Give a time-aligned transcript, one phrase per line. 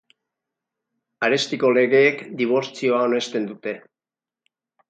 [1.27, 3.79] Arestiko legeek dibortzioa onesten dute.